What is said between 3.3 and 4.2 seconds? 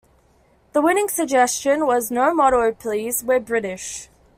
British".